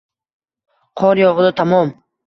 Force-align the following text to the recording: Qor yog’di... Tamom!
Qor 1.03 1.23
yog’di... 1.25 1.55
Tamom! 1.63 1.99